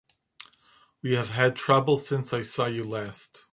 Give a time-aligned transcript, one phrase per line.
[1.03, 3.45] We have had trouble since I saw you last.